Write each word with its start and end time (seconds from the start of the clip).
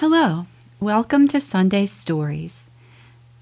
Hello, 0.00 0.46
welcome 0.80 1.28
to 1.28 1.42
Sunday 1.42 1.84
Stories. 1.84 2.70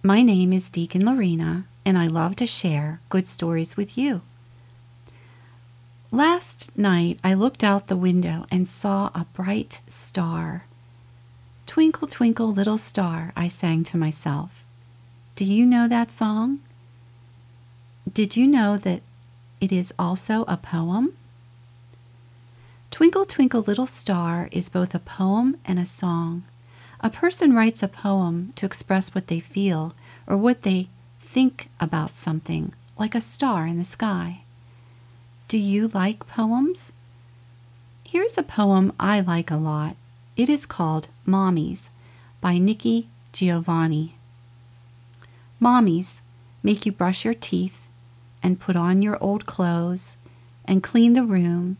My 0.02 0.22
name 0.22 0.52
is 0.52 0.70
Deacon 0.70 1.06
Lorena, 1.06 1.66
and 1.84 1.96
I 1.96 2.08
love 2.08 2.34
to 2.34 2.46
share 2.46 3.00
good 3.10 3.28
stories 3.28 3.76
with 3.76 3.96
you. 3.96 4.22
Last 6.10 6.76
night 6.76 7.20
I 7.22 7.34
looked 7.34 7.62
out 7.62 7.86
the 7.86 7.96
window 7.96 8.44
and 8.50 8.66
saw 8.66 9.12
a 9.14 9.24
bright 9.34 9.82
star. 9.86 10.64
Twinkle, 11.66 12.08
twinkle, 12.08 12.52
little 12.52 12.76
star, 12.76 13.32
I 13.36 13.46
sang 13.46 13.84
to 13.84 13.96
myself. 13.96 14.64
Do 15.36 15.44
you 15.44 15.64
know 15.64 15.86
that 15.86 16.10
song? 16.10 16.58
Did 18.12 18.36
you 18.36 18.48
know 18.48 18.76
that 18.78 19.02
it 19.60 19.70
is 19.70 19.94
also 19.96 20.44
a 20.48 20.56
poem? 20.56 21.16
Twinkle, 22.98 23.26
Twinkle, 23.26 23.60
Little 23.60 23.86
Star 23.86 24.48
is 24.50 24.68
both 24.68 24.92
a 24.92 24.98
poem 24.98 25.56
and 25.64 25.78
a 25.78 25.86
song. 25.86 26.42
A 26.98 27.08
person 27.08 27.54
writes 27.54 27.80
a 27.80 27.86
poem 27.86 28.52
to 28.56 28.66
express 28.66 29.14
what 29.14 29.28
they 29.28 29.38
feel 29.38 29.94
or 30.26 30.36
what 30.36 30.62
they 30.62 30.88
think 31.20 31.70
about 31.78 32.16
something, 32.16 32.72
like 32.98 33.14
a 33.14 33.20
star 33.20 33.68
in 33.68 33.78
the 33.78 33.84
sky. 33.84 34.40
Do 35.46 35.58
you 35.58 35.86
like 35.86 36.26
poems? 36.26 36.90
Here's 38.02 38.36
a 38.36 38.42
poem 38.42 38.92
I 38.98 39.20
like 39.20 39.52
a 39.52 39.56
lot. 39.56 39.94
It 40.36 40.48
is 40.48 40.66
called 40.66 41.06
Mommies 41.24 41.90
by 42.40 42.58
Nikki 42.58 43.06
Giovanni. 43.32 44.16
Mommies 45.62 46.20
make 46.64 46.84
you 46.84 46.90
brush 46.90 47.24
your 47.24 47.34
teeth 47.34 47.86
and 48.42 48.58
put 48.58 48.74
on 48.74 49.02
your 49.02 49.22
old 49.22 49.46
clothes 49.46 50.16
and 50.64 50.82
clean 50.82 51.12
the 51.12 51.22
room 51.22 51.76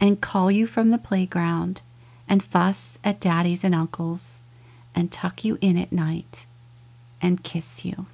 and 0.00 0.20
call 0.20 0.50
you 0.50 0.66
from 0.66 0.90
the 0.90 0.98
playground 0.98 1.82
and 2.28 2.42
fuss 2.42 2.98
at 3.04 3.20
daddies 3.20 3.62
and 3.62 3.74
uncles 3.74 4.40
and 4.94 5.12
tuck 5.12 5.44
you 5.44 5.58
in 5.60 5.76
at 5.76 5.92
night 5.92 6.46
and 7.20 7.44
kiss 7.44 7.84
you. 7.84 8.06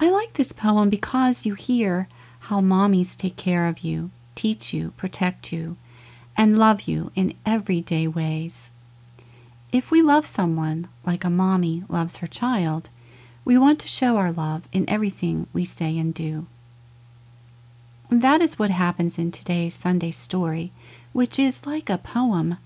I 0.00 0.10
like 0.10 0.34
this 0.34 0.52
poem 0.52 0.90
because 0.90 1.44
you 1.44 1.54
hear 1.54 2.08
how 2.40 2.60
mommies 2.60 3.16
take 3.16 3.36
care 3.36 3.66
of 3.66 3.80
you, 3.80 4.10
teach 4.34 4.72
you, 4.72 4.92
protect 4.92 5.52
you, 5.52 5.76
and 6.36 6.58
love 6.58 6.82
you 6.82 7.10
in 7.14 7.34
everyday 7.44 8.06
ways. 8.06 8.70
If 9.72 9.90
we 9.90 10.00
love 10.00 10.24
someone 10.24 10.88
like 11.04 11.24
a 11.24 11.30
mommy 11.30 11.84
loves 11.88 12.18
her 12.18 12.26
child, 12.26 12.90
we 13.44 13.58
want 13.58 13.80
to 13.80 13.88
show 13.88 14.16
our 14.16 14.32
love 14.32 14.68
in 14.72 14.88
everything 14.88 15.48
we 15.52 15.64
say 15.64 15.98
and 15.98 16.14
do. 16.14 16.46
That 18.10 18.40
is 18.40 18.58
what 18.58 18.70
happens 18.70 19.18
in 19.18 19.30
today's 19.30 19.74
Sunday 19.74 20.12
story, 20.12 20.72
which 21.12 21.38
is 21.38 21.66
like 21.66 21.90
a 21.90 21.98
poem. 21.98 22.56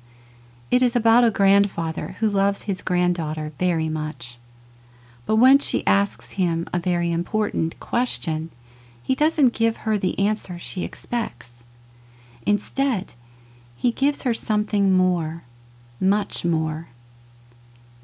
It 0.71 0.83
is 0.83 0.95
about 0.95 1.25
a 1.25 1.33
grandfather 1.33 2.17
who 2.21 2.31
loves 2.31 2.63
his 2.63 2.81
granddaughter 2.81 3.53
very 3.59 3.89
much. 3.89 4.39
But 5.27 5.37
when 5.37 5.59
she 5.59 5.87
asks 5.87 6.33
him 6.33 6.67
a 6.73 6.79
very 6.79 7.11
important 7.11 7.81
question, 7.81 8.51
he 9.03 9.17
doesn't 9.17 9.53
give 9.53 9.79
her 9.79 9.99
the 9.99 10.17
answer 10.19 10.59
she 10.59 10.85
expects. 10.85 11.65
Instead, 12.47 13.15
he 13.77 13.91
gives 13.91 14.23
her 14.23 14.35
something 14.35 14.93
more, 14.93 15.43
much 16.01 16.45
more. 16.45 16.89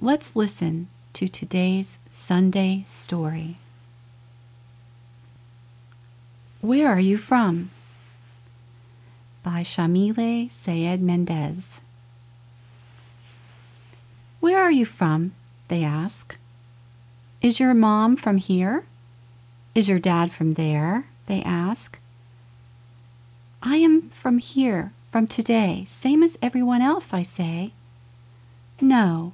Let's 0.01 0.35
listen 0.35 0.89
to 1.13 1.29
today's 1.29 2.01
Sunday 2.11 2.83
story. 2.85 3.59
Where 6.61 6.89
Are 6.89 6.99
You 6.99 7.19
From? 7.19 7.71
by 9.45 9.63
Yamile 9.63 10.51
Saied 10.51 11.01
Mendez. 11.01 11.81
Where 14.41 14.59
are 14.59 14.71
you 14.71 14.85
from? 14.85 15.35
They 15.69 15.85
ask. 15.85 16.37
Is 17.41 17.61
your 17.61 17.75
mom 17.75 18.17
from 18.17 18.39
here? 18.39 18.87
Is 19.77 19.89
your 19.89 20.01
dad 20.01 20.33
from 20.33 20.55
there? 20.55 21.07
They 21.27 21.43
ask. 21.43 22.01
I 23.63 23.77
am 23.77 24.09
from 24.11 24.39
here, 24.39 24.93
from 25.13 25.29
today, 25.29 25.85
same 25.87 26.25
as 26.25 26.39
everyone 26.43 26.83
else, 26.83 27.15
I 27.15 27.23
say. 27.23 27.73
No, 28.81 29.33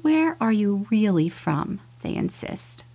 where 0.00 0.38
are 0.40 0.52
you 0.52 0.86
really 0.90 1.28
from? 1.28 1.80
They 2.00 2.14
insist. 2.14 2.86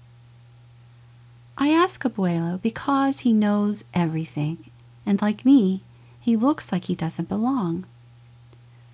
I 1.61 1.69
ask 1.69 2.01
Abuelo 2.01 2.59
because 2.59 3.19
he 3.19 3.33
knows 3.33 3.83
everything, 3.93 4.71
and 5.05 5.21
like 5.21 5.45
me, 5.45 5.83
he 6.19 6.35
looks 6.35 6.71
like 6.71 6.85
he 6.85 6.95
doesn't 6.95 7.29
belong. 7.29 7.85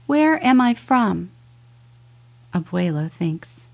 Where 0.06 0.44
am 0.46 0.60
I 0.60 0.74
from? 0.74 1.32
Abuelo 2.54 3.10
thinks. 3.10 3.70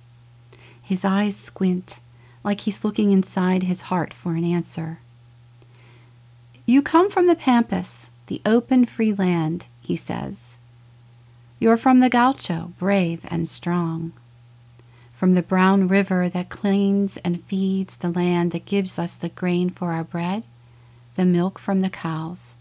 His 0.80 1.04
eyes 1.04 1.36
squint, 1.36 2.02
like 2.44 2.62
he's 2.62 2.86
looking 2.86 3.10
inside 3.10 3.64
his 3.64 3.90
heart 3.90 4.14
for 4.14 4.34
an 4.34 4.44
answer. 4.44 5.00
You 6.68 6.84
come 6.84 7.10
from 7.10 7.26
the 7.26 7.36
Pampas, 7.36 8.12
the 8.28 8.44
open 8.46 8.86
free 8.86 9.12
land, 9.12 9.66
he 9.82 9.96
says. 9.96 10.60
You're 11.58 11.78
from 11.78 12.00
the 12.00 12.12
gaucho, 12.12 12.74
brave 12.78 13.26
and 13.32 13.48
strong 13.48 14.14
from 15.24 15.36
the 15.36 15.42
brown 15.42 15.88
river 15.88 16.28
that 16.28 16.50
cleans 16.50 17.16
and 17.24 17.42
feeds 17.46 17.96
the 17.96 18.10
land 18.10 18.52
that 18.52 18.66
gives 18.66 19.00
us 19.00 19.16
the 19.16 19.30
grain 19.30 19.70
for 19.70 19.94
our 19.94 20.04
bread, 20.04 20.44
the 21.16 21.24
milk 21.24 21.58
from 21.58 21.80
the 21.80 21.90
cows. 21.90 22.58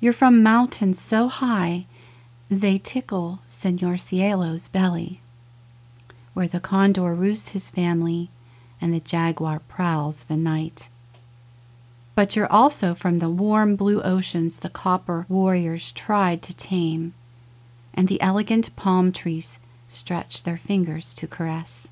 You're 0.00 0.12
from 0.12 0.42
mountains 0.42 1.00
so 1.00 1.28
high 1.28 1.86
they 2.50 2.78
tickle 2.78 3.42
Senor 3.46 3.96
Cielo's 3.96 4.66
belly, 4.66 5.20
where 6.34 6.48
the 6.48 6.58
condor 6.58 7.14
roosts 7.14 7.50
his 7.50 7.70
family 7.70 8.28
and 8.80 8.92
the 8.92 8.98
jaguar 8.98 9.60
prowls 9.60 10.24
the 10.24 10.36
night. 10.36 10.88
But 12.16 12.34
you're 12.34 12.50
also 12.50 12.92
from 12.92 13.20
the 13.20 13.30
warm 13.30 13.76
blue 13.76 14.02
oceans 14.02 14.56
the 14.56 14.68
copper 14.68 15.26
warriors 15.28 15.92
tried 15.92 16.42
to 16.42 16.56
tame, 16.56 17.14
and 17.94 18.08
the 18.08 18.20
elegant 18.20 18.74
palm 18.74 19.12
trees 19.12 19.60
stretch 19.90 20.44
their 20.44 20.56
fingers 20.56 21.12
to 21.14 21.26
caress. 21.26 21.90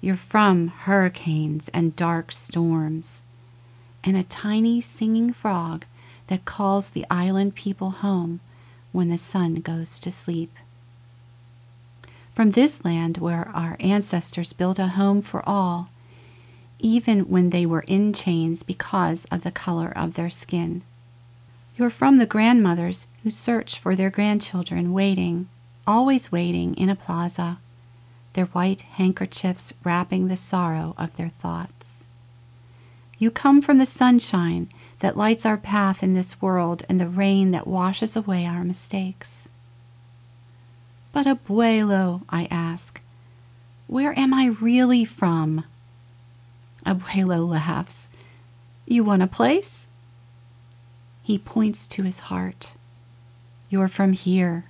You're 0.00 0.14
from 0.16 0.68
hurricanes 0.68 1.68
and 1.74 1.96
dark 1.96 2.30
storms, 2.30 3.22
and 4.04 4.16
a 4.16 4.22
tiny 4.22 4.80
singing 4.80 5.32
frog 5.32 5.84
that 6.28 6.44
calls 6.44 6.90
the 6.90 7.04
island 7.10 7.54
people 7.54 7.90
home 7.90 8.40
when 8.92 9.08
the 9.08 9.18
sun 9.18 9.56
goes 9.56 9.98
to 9.98 10.10
sleep. 10.10 10.56
From 12.34 12.52
this 12.52 12.84
land 12.84 13.18
where 13.18 13.48
our 13.48 13.76
ancestors 13.80 14.52
built 14.52 14.78
a 14.78 14.88
home 14.88 15.20
for 15.20 15.46
all, 15.48 15.90
even 16.78 17.28
when 17.28 17.50
they 17.50 17.66
were 17.66 17.84
in 17.86 18.12
chains 18.12 18.62
because 18.62 19.24
of 19.26 19.44
the 19.44 19.50
color 19.50 19.92
of 19.94 20.14
their 20.14 20.30
skin. 20.30 20.82
You're 21.76 21.90
from 21.90 22.18
the 22.18 22.26
grandmothers 22.26 23.06
who 23.22 23.30
search 23.30 23.78
for 23.78 23.94
their 23.94 24.10
grandchildren 24.10 24.92
waiting 24.92 25.48
always 25.86 26.32
waiting 26.32 26.74
in 26.74 26.88
a 26.88 26.96
plaza, 26.96 27.58
their 28.34 28.46
white 28.46 28.82
handkerchiefs 28.82 29.72
wrapping 29.84 30.28
the 30.28 30.36
sorrow 30.36 30.94
of 30.96 31.16
their 31.16 31.28
thoughts. 31.28 32.06
You 33.18 33.30
come 33.30 33.60
from 33.60 33.78
the 33.78 33.86
sunshine 33.86 34.68
that 35.00 35.16
lights 35.16 35.46
our 35.46 35.56
path 35.56 36.02
in 36.02 36.14
this 36.14 36.40
world 36.40 36.84
and 36.88 37.00
the 37.00 37.08
rain 37.08 37.50
that 37.52 37.66
washes 37.66 38.16
away 38.16 38.46
our 38.46 38.64
mistakes. 38.64 39.48
But, 41.12 41.26
Abuelo, 41.26 42.22
I 42.28 42.48
ask, 42.50 43.00
where 43.86 44.18
am 44.18 44.32
I 44.32 44.46
really 44.46 45.04
from? 45.04 45.64
Abuelo 46.86 47.46
laughs. 47.48 48.08
You 48.86 49.04
want 49.04 49.22
a 49.22 49.26
place? 49.26 49.88
He 51.22 51.38
points 51.38 51.86
to 51.88 52.02
his 52.02 52.20
heart. 52.20 52.74
You're 53.68 53.88
from 53.88 54.14
here, 54.14 54.64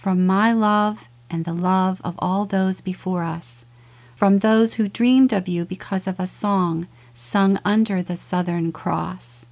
from 0.00 0.24
my 0.24 0.50
love 0.50 1.08
and 1.28 1.44
the 1.44 1.52
love 1.52 2.00
of 2.02 2.14
all 2.20 2.46
those 2.46 2.80
before 2.80 3.22
us, 3.22 3.66
from 4.14 4.38
those 4.38 4.74
who 4.74 4.88
dreamed 4.88 5.30
of 5.30 5.46
you 5.46 5.62
because 5.62 6.06
of 6.06 6.18
a 6.18 6.26
song 6.26 6.88
sung 7.12 7.58
under 7.66 8.02
the 8.02 8.16
Southern 8.16 8.72
Cross, 8.72 9.44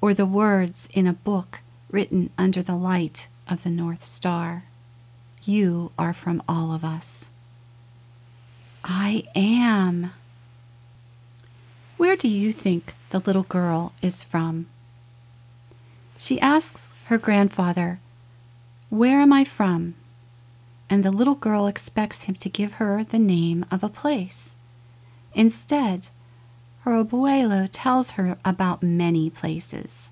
or 0.00 0.14
the 0.14 0.24
words 0.24 0.88
in 0.94 1.06
a 1.06 1.12
book 1.12 1.60
written 1.90 2.30
under 2.38 2.62
the 2.62 2.76
light 2.76 3.28
of 3.46 3.62
the 3.62 3.68
North 3.68 4.02
Star. 4.02 4.64
You 5.44 5.92
are 5.98 6.14
from 6.14 6.42
all 6.48 6.72
of 6.72 6.82
us. 6.82 7.28
I 8.82 9.24
am. 9.34 10.12
Where 11.98 12.16
do 12.16 12.26
you 12.26 12.52
think 12.52 12.94
the 13.10 13.18
little 13.18 13.42
girl 13.42 13.92
is 14.00 14.22
from? 14.22 14.64
She 16.16 16.40
asks 16.40 16.94
her 17.08 17.18
grandfather 17.18 18.00
where 18.90 19.20
am 19.20 19.32
I 19.32 19.44
from? 19.44 19.94
And 20.90 21.04
the 21.04 21.12
little 21.12 21.36
girl 21.36 21.68
expects 21.68 22.24
him 22.24 22.34
to 22.34 22.48
give 22.48 22.74
her 22.74 23.04
the 23.04 23.20
name 23.20 23.64
of 23.70 23.84
a 23.84 23.88
place. 23.88 24.56
Instead, 25.32 26.08
her 26.80 26.92
abuelo 26.92 27.68
tells 27.70 28.12
her 28.12 28.36
about 28.44 28.82
many 28.82 29.30
places, 29.30 30.10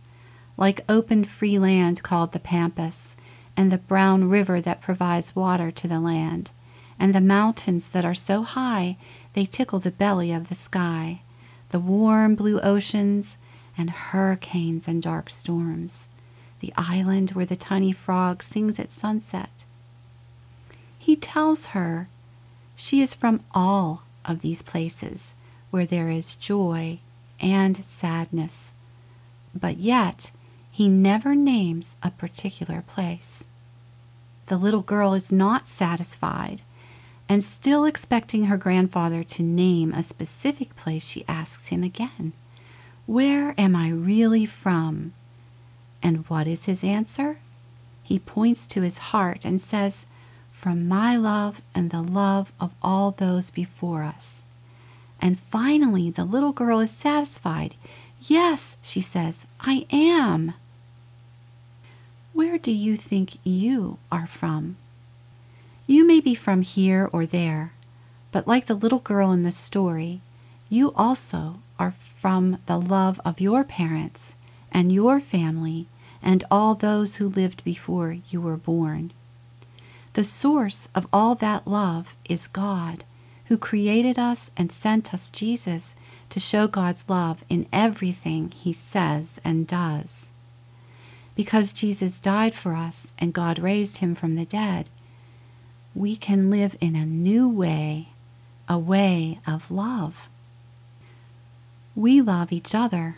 like 0.57 0.85
open 0.89 1.25
free 1.25 1.59
land 1.59 2.05
called 2.05 2.31
the 2.31 2.39
Pampas, 2.39 3.17
and 3.57 3.73
the 3.73 3.79
brown 3.79 4.29
river 4.29 4.61
that 4.61 4.81
provides 4.81 5.35
water 5.35 5.73
to 5.73 5.89
the 5.89 5.99
land, 5.99 6.53
and 7.01 7.13
the 7.13 7.21
mountains 7.21 7.91
that 7.91 8.05
are 8.05 8.15
so 8.15 8.43
high 8.45 8.97
they 9.33 9.45
tickle 9.45 9.81
the 9.81 9.91
belly 9.91 10.31
of 10.31 10.49
the 10.49 10.55
sky, 10.55 11.23
the 11.71 11.81
warm 11.81 12.37
blue 12.37 12.61
oceans, 12.61 13.39
and 13.77 13.91
hurricanes 13.91 14.87
and 14.87 15.03
dark 15.03 15.31
storms, 15.31 16.09
the 16.61 16.73
island 16.77 17.31
where 17.31 17.47
the 17.47 17.57
tiny 17.57 17.93
frog 17.93 18.43
sings 18.43 18.79
at 18.79 18.91
sunset. 18.91 19.65
He 20.99 21.17
tells 21.17 21.67
her 21.67 22.09
she 22.77 23.01
is 23.01 23.15
from 23.15 23.43
all 23.53 24.03
of 24.25 24.41
these 24.41 24.63
places 24.63 25.35
where 25.71 25.87
there 25.87 26.09
is 26.09 26.35
joy 26.35 27.01
and 27.41 27.85
sadness, 27.85 28.73
but 29.55 29.79
yet 29.79 30.31
he 30.71 30.89
never 30.89 31.35
names 31.35 31.97
a 32.03 32.11
particular 32.11 32.83
place. 32.83 33.45
The 34.47 34.57
little 34.57 34.83
girl 34.83 35.15
is 35.15 35.33
not 35.33 35.67
satisfied 35.67 36.63
and 37.29 37.45
still 37.45 37.85
expecting 37.85 38.45
her 38.45 38.57
grandfather 38.57 39.23
to 39.23 39.43
name 39.43 39.93
a 39.93 40.03
specific 40.03 40.75
place, 40.77 41.07
she 41.07 41.25
asks 41.29 41.69
him 41.69 41.83
again, 41.83 42.33
Where 43.07 43.55
am 43.59 43.77
I 43.77 43.91
really 43.91 44.47
from? 44.47 45.13
And 46.03 46.29
what 46.29 46.47
is 46.47 46.67
his 46.67 46.85
answer? 46.85 47.39
He 48.03 48.19
points 48.19 48.67
to 48.69 48.83
his 48.83 48.99
heart 48.99 49.45
and 49.45 49.61
says, 49.61 50.07
From 50.51 50.89
my 50.89 51.17
love 51.17 51.61
and 51.75 51.91
the 51.91 52.03
love 52.03 52.53
of 52.61 52.73
all 52.83 53.11
those 53.11 53.51
before 53.51 54.03
us. 54.03 54.47
And 55.21 55.39
finally, 55.39 56.11
the 56.11 56.25
little 56.25 56.53
girl 56.53 56.81
is 56.81 56.91
satisfied. 56.91 57.75
Yes, 58.21 58.77
she 58.81 59.01
says, 59.01 59.47
I 59.61 59.87
am. 59.91 60.55
Where 62.33 62.59
do 62.59 62.73
you 62.73 62.97
think 62.97 63.39
you 63.45 63.99
are 64.13 64.27
from? 64.27 64.77
You 65.87 66.07
may 66.07 66.21
be 66.21 66.35
from 66.35 66.63
here 66.63 67.09
or 67.13 67.27
there, 67.27 67.73
but 68.31 68.47
like 68.47 68.67
the 68.67 68.75
little 68.75 69.01
girl 69.01 69.33
in 69.33 69.43
the 69.43 69.51
story, 69.51 70.21
you 70.69 70.93
also 70.95 71.61
are 71.79 71.91
from 71.91 72.59
the 72.67 72.79
love 72.79 73.21
of 73.25 73.41
your 73.41 73.65
parents 73.65 74.35
and 74.73 74.93
your 74.93 75.21
family 75.21 75.87
and 76.23 76.45
all 76.51 76.75
those 76.75 77.17
who 77.17 77.29
lived 77.29 77.65
before 77.65 78.17
you 78.29 78.41
were 78.41 78.57
born. 78.57 79.13
The 80.15 80.25
source 80.25 80.89
of 80.95 81.07
all 81.13 81.35
that 81.37 81.67
love 81.67 82.17
is 82.29 82.49
God, 82.49 83.05
who 83.47 83.57
created 83.57 84.19
us 84.19 84.51
and 84.57 84.73
sent 84.73 85.15
us 85.15 85.31
Jesus 85.31 85.95
to 86.31 86.41
show 86.41 86.67
God's 86.67 87.05
love 87.09 87.45
in 87.49 87.67
everything 87.73 88.51
he 88.51 88.73
says 88.73 89.41
and 89.45 89.67
does. 89.67 90.33
Because 91.35 91.73
Jesus 91.73 92.21
died 92.21 92.55
for 92.55 92.75
us 92.75 93.15
and 93.19 93.33
God 93.33 93.59
raised 93.59 93.99
him 93.99 94.15
from 94.15 94.35
the 94.35 94.45
dead, 94.45 94.91
we 95.95 96.17
can 96.17 96.51
live 96.51 96.77
in 96.81 96.97
a 96.97 97.07
new 97.07 97.49
way, 97.49 98.09
a 98.69 98.79
way 98.79 99.39
of 99.47 99.71
love. 99.71 100.29
We 101.95 102.21
love 102.21 102.53
each 102.53 102.75
other 102.75 103.17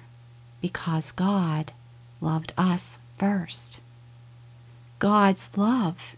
because 0.61 1.13
God 1.13 1.73
loved 2.21 2.53
us 2.57 2.99
first. 3.17 3.81
God's 4.99 5.57
love 5.57 6.17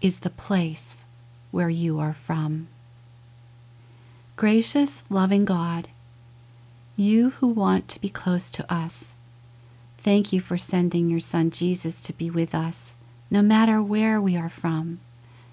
is 0.00 0.20
the 0.20 0.30
place 0.30 1.04
where 1.50 1.68
you 1.68 1.98
are 1.98 2.12
from. 2.12 2.68
Gracious, 4.36 5.02
loving 5.08 5.44
God, 5.44 5.88
you 6.96 7.30
who 7.30 7.48
want 7.48 7.88
to 7.88 8.00
be 8.00 8.08
close 8.08 8.50
to 8.52 8.72
us, 8.72 9.14
thank 9.98 10.32
you 10.32 10.40
for 10.40 10.56
sending 10.56 11.10
your 11.10 11.20
Son 11.20 11.50
Jesus 11.50 12.02
to 12.02 12.12
be 12.12 12.30
with 12.30 12.54
us, 12.54 12.96
no 13.30 13.42
matter 13.42 13.82
where 13.82 14.20
we 14.20 14.36
are 14.36 14.48
from 14.48 15.00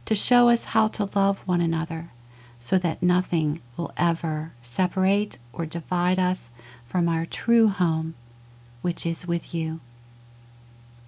to 0.05 0.15
show 0.15 0.49
us 0.49 0.65
how 0.65 0.87
to 0.87 1.09
love 1.15 1.39
one 1.47 1.61
another 1.61 2.11
so 2.59 2.77
that 2.77 3.03
nothing 3.03 3.61
will 3.75 3.91
ever 3.97 4.53
separate 4.61 5.37
or 5.51 5.65
divide 5.65 6.19
us 6.19 6.49
from 6.95 7.09
our 7.09 7.25
true 7.25 7.67
home, 7.67 8.15
which 8.81 9.05
is 9.05 9.27
with 9.27 9.53
you. 9.53 9.81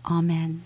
Amen. 0.06 0.62